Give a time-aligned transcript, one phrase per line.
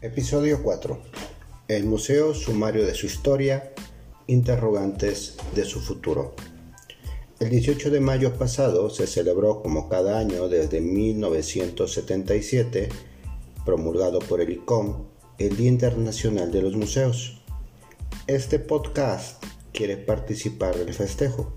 [0.00, 0.96] Episodio 4.
[1.66, 3.72] El museo sumario de su historia,
[4.28, 6.36] interrogantes de su futuro.
[7.40, 12.90] El 18 de mayo pasado se celebró como cada año desde 1977,
[13.64, 15.06] promulgado por el ICOM,
[15.38, 17.42] el Día Internacional de los Museos.
[18.28, 19.42] Este podcast
[19.72, 21.54] quiere participar del festejo,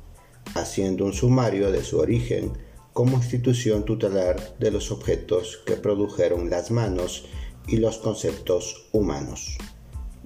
[0.56, 2.54] haciendo un sumario de su origen
[2.92, 7.28] como institución tutelar de los objetos que produjeron las manos
[7.68, 9.58] y los conceptos humanos.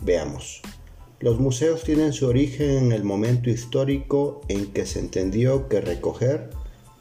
[0.01, 0.61] Veamos.
[1.19, 6.49] Los museos tienen su origen en el momento histórico en que se entendió que recoger,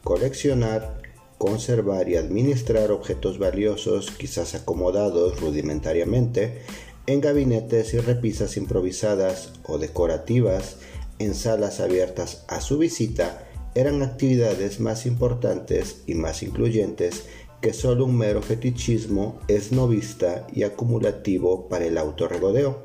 [0.03, 1.01] coleccionar,
[1.37, 6.61] conservar y administrar objetos valiosos, quizás acomodados rudimentariamente,
[7.07, 10.77] en gabinetes y repisas improvisadas o decorativas,
[11.19, 17.25] en salas abiertas a su visita, eran actividades más importantes y más incluyentes
[17.65, 22.83] que solo un mero fetichismo es novista y acumulativo para el autorregodeo.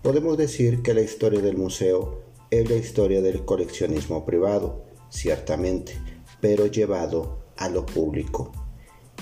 [0.00, 6.00] Podemos decir que la historia del museo es la historia del coleccionismo privado, ciertamente,
[6.40, 8.52] pero llevado a lo público.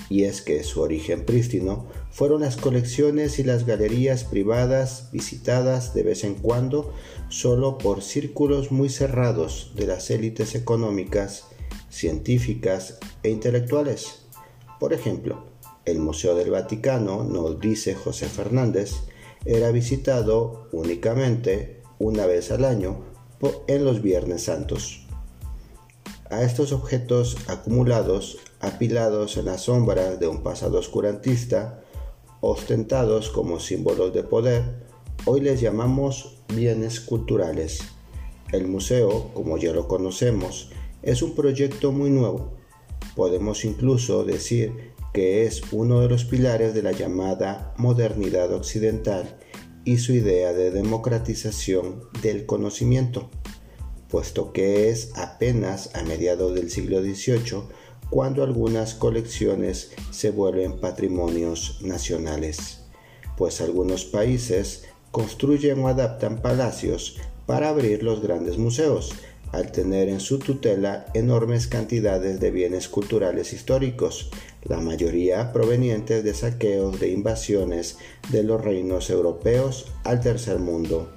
[0.07, 6.03] Y es que su origen prístino fueron las colecciones y las galerías privadas visitadas de
[6.03, 6.93] vez en cuando
[7.29, 11.45] solo por círculos muy cerrados de las élites económicas,
[11.89, 14.24] científicas e intelectuales
[14.79, 15.45] por ejemplo,
[15.85, 18.93] el Museo del Vaticano, nos dice José Fernández,
[19.45, 23.03] era visitado únicamente una vez al año
[23.67, 25.05] en los Viernes Santos.
[26.29, 31.83] A estos objetos acumulados, apilados en la sombra de un pasado oscurantista,
[32.41, 34.87] ostentados como símbolos de poder,
[35.25, 37.79] hoy les llamamos bienes culturales.
[38.51, 40.71] El museo, como ya lo conocemos,
[41.03, 42.64] es un proyecto muy nuevo
[43.15, 49.37] Podemos incluso decir que es uno de los pilares de la llamada modernidad occidental
[49.85, 53.29] y su idea de democratización del conocimiento,
[54.09, 57.63] puesto que es apenas a mediados del siglo XVIII
[58.09, 62.81] cuando algunas colecciones se vuelven patrimonios nacionales,
[63.37, 69.13] pues algunos países construyen o adaptan palacios para abrir los grandes museos,
[69.55, 74.29] al tener en su tutela enormes cantidades de bienes culturales históricos,
[74.63, 77.97] la mayoría provenientes de saqueos de invasiones
[78.31, 81.09] de los reinos europeos al tercer mundo.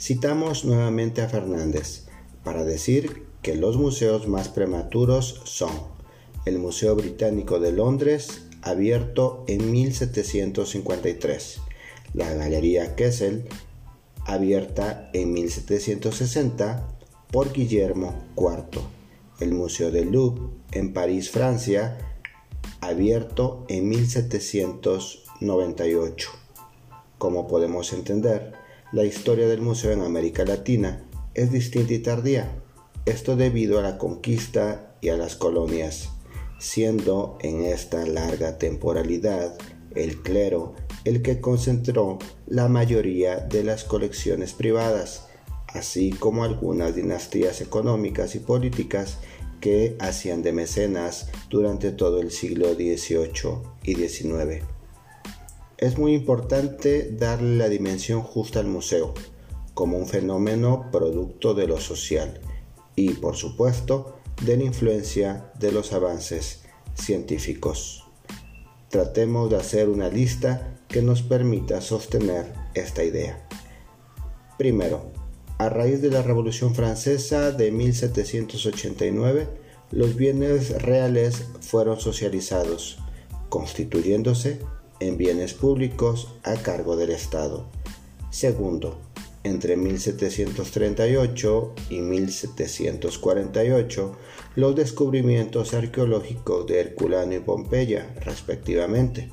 [0.00, 2.06] Citamos nuevamente a Fernández
[2.42, 5.70] para decir que los museos más prematuros son
[6.46, 11.60] el Museo Británico de Londres, abierto en 1753,
[12.14, 13.46] la Galería Kessel,
[14.26, 16.88] abierta en 1760
[17.30, 18.80] por Guillermo IV.
[19.38, 21.96] El Museo del Louvre en París, Francia,
[22.80, 26.30] abierto en 1798.
[27.18, 28.54] Como podemos entender,
[28.92, 31.04] la historia del museo en América Latina
[31.34, 32.64] es distinta y tardía,
[33.04, 36.08] esto debido a la conquista y a las colonias,
[36.58, 39.56] siendo en esta larga temporalidad
[39.94, 40.74] el clero
[41.06, 42.18] el que concentró
[42.48, 45.28] la mayoría de las colecciones privadas,
[45.68, 49.18] así como algunas dinastías económicas y políticas
[49.60, 54.64] que hacían de mecenas durante todo el siglo XVIII y XIX.
[55.78, 59.14] Es muy importante darle la dimensión justa al museo,
[59.74, 62.40] como un fenómeno producto de lo social
[62.96, 66.62] y, por supuesto, de la influencia de los avances
[66.94, 68.02] científicos.
[68.88, 73.46] Tratemos de hacer una lista que nos permita sostener esta idea.
[74.58, 75.12] Primero,
[75.58, 79.46] a raíz de la Revolución Francesa de 1789,
[79.90, 82.98] los bienes reales fueron socializados,
[83.48, 84.58] constituyéndose
[85.00, 87.70] en bienes públicos a cargo del Estado.
[88.30, 88.98] Segundo,
[89.44, 94.16] entre 1738 y 1748,
[94.56, 99.30] los descubrimientos arqueológicos de Herculano y Pompeya, respectivamente,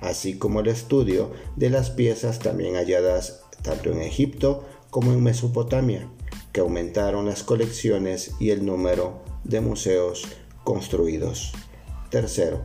[0.00, 6.08] así como el estudio de las piezas también halladas tanto en Egipto como en Mesopotamia,
[6.52, 10.26] que aumentaron las colecciones y el número de museos
[10.64, 11.52] construidos.
[12.10, 12.64] Tercero,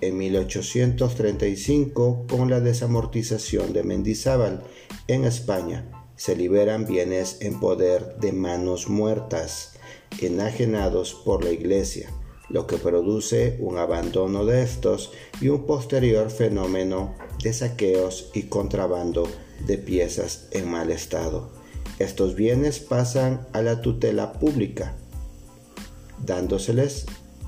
[0.00, 4.62] en 1835, con la desamortización de Mendizábal
[5.08, 9.74] en España, se liberan bienes en poder de manos muertas,
[10.20, 12.10] enajenados por la Iglesia,
[12.50, 19.28] lo que produce un abandono de estos y un posterior fenómeno de saqueos y contrabando
[19.66, 21.50] de piezas en mal estado.
[21.98, 24.96] Estos bienes pasan a la tutela pública,
[26.24, 27.06] dándoseles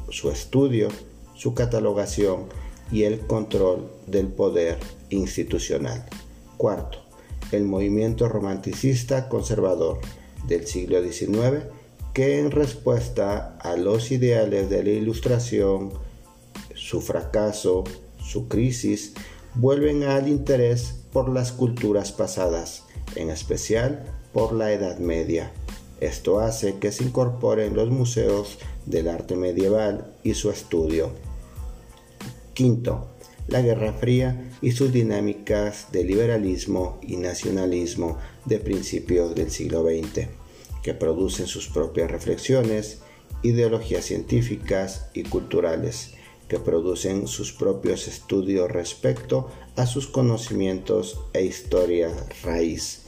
[0.09, 0.89] su estudio,
[1.35, 2.47] su catalogación
[2.93, 4.79] y el control del poder
[5.11, 6.07] institucional.
[6.59, 6.99] Cuarto,
[7.51, 9.99] el movimiento romanticista conservador
[10.47, 11.65] del siglo XIX
[12.13, 15.93] que en respuesta a los ideales de la ilustración,
[16.75, 17.85] su fracaso,
[18.23, 19.15] su crisis,
[19.55, 22.85] vuelven al interés por las culturas pasadas,
[23.17, 25.53] en especial por la Edad Media.
[26.01, 31.13] Esto hace que se incorporen los museos del arte medieval y su estudio.
[32.53, 33.07] Quinto,
[33.49, 40.43] la Guerra Fría y sus dinámicas de liberalismo y nacionalismo de principios del siglo XX
[40.83, 43.01] que producen sus propias reflexiones,
[43.43, 46.15] ideologías científicas y culturales,
[46.49, 52.11] que producen sus propios estudios respecto a sus conocimientos e historia
[52.43, 53.05] raíz,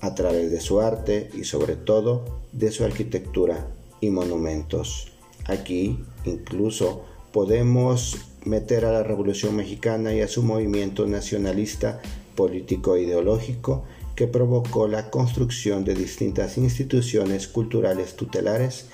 [0.00, 3.66] a través de su arte y sobre todo de su arquitectura
[4.00, 5.12] y monumentos.
[5.46, 12.00] Aquí incluso podemos meter a la Revolución Mexicana y a su movimiento nacionalista
[12.36, 13.02] político e
[14.14, 18.86] que provocó la construcción de distintas instituciones culturales tutelares,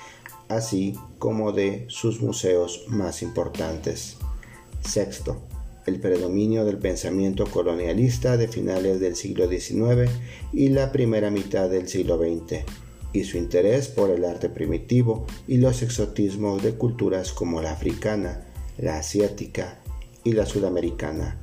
[0.49, 4.17] así como de sus museos más importantes.
[4.83, 5.41] Sexto,
[5.85, 10.11] el predominio del pensamiento colonialista de finales del siglo XIX
[10.51, 12.63] y la primera mitad del siglo XX,
[13.13, 18.45] y su interés por el arte primitivo y los exotismos de culturas como la africana,
[18.77, 19.79] la asiática
[20.23, 21.37] y la sudamericana.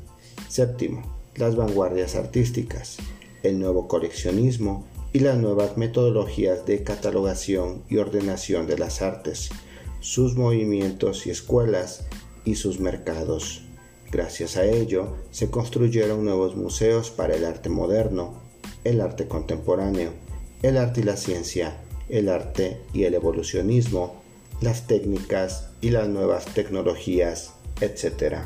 [0.48, 1.02] Séptimo,
[1.36, 2.98] las vanguardias artísticas
[3.42, 9.50] el nuevo coleccionismo y las nuevas metodologías de catalogación y ordenación de las artes,
[10.00, 12.06] sus movimientos y escuelas
[12.44, 13.62] y sus mercados.
[14.10, 18.40] Gracias a ello se construyeron nuevos museos para el arte moderno,
[18.84, 20.12] el arte contemporáneo,
[20.62, 21.76] el arte y la ciencia,
[22.08, 24.22] el arte y el evolucionismo,
[24.60, 28.38] las técnicas y las nuevas tecnologías, etc.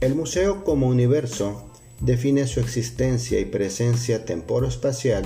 [0.00, 1.71] El museo como universo
[2.02, 5.24] define su existencia y presencia temporoespacial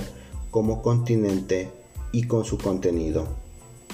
[0.51, 1.69] como continente
[2.11, 3.27] y con su contenido,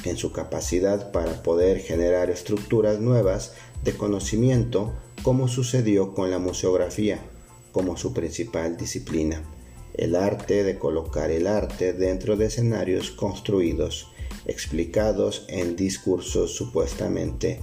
[0.04, 3.54] en su capacidad para poder generar estructuras nuevas
[3.86, 4.94] de conocimiento
[5.24, 7.20] como sucedió con la museografía
[7.72, 9.42] como su principal disciplina,
[9.94, 14.10] el arte de colocar el arte dentro de escenarios construidos,
[14.46, 17.62] explicados en discursos supuestamente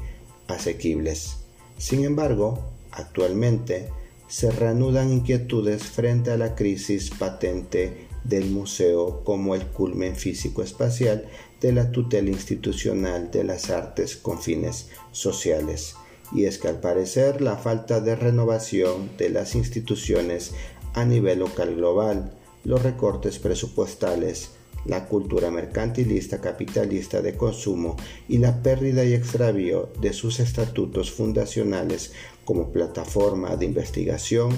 [0.49, 1.37] asequibles.
[1.77, 2.59] Sin embargo,
[2.91, 3.91] actualmente
[4.31, 11.27] se reanudan inquietudes frente a la crisis patente del museo como el culmen físico-espacial
[11.61, 15.97] de la tutela institucional de las artes con fines sociales.
[16.33, 20.53] Y es que al parecer la falta de renovación de las instituciones
[20.95, 22.33] a nivel local global,
[22.63, 24.53] los recortes presupuestales,
[24.85, 27.97] la cultura mercantilista capitalista de consumo
[28.29, 32.13] y la pérdida y extravío de sus estatutos fundacionales
[32.45, 34.51] como plataforma de investigación,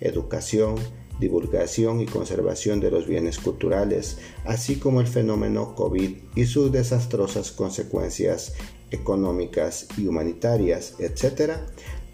[0.00, 0.76] educación,
[1.20, 7.52] divulgación y conservación de los bienes culturales, así como el fenómeno COVID y sus desastrosas
[7.52, 8.54] consecuencias
[8.90, 11.52] económicas y humanitarias, etc.,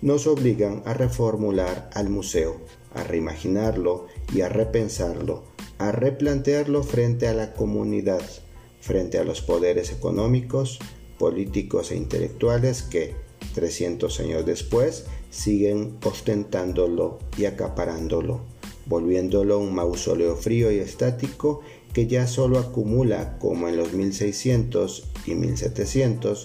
[0.00, 2.60] nos obligan a reformular al museo,
[2.92, 5.51] a reimaginarlo y a repensarlo
[5.88, 8.22] a replantearlo frente a la comunidad,
[8.80, 10.78] frente a los poderes económicos,
[11.18, 13.14] políticos e intelectuales que,
[13.54, 18.40] 300 años después, siguen ostentándolo y acaparándolo,
[18.86, 21.60] volviéndolo un mausoleo frío y estático
[21.92, 26.44] que ya solo acumula, como en los 1600 y 1700,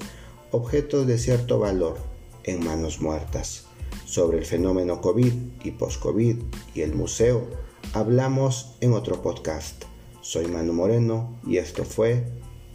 [0.51, 1.97] objetos de cierto valor
[2.43, 3.65] en manos muertas.
[4.05, 5.33] Sobre el fenómeno COVID
[5.63, 6.37] y post-COVID
[6.75, 9.83] y el museo, hablamos en otro podcast.
[10.21, 12.25] Soy Manu Moreno y esto fue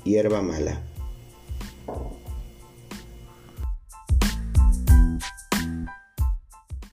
[0.05, 0.83] Hierba Mala.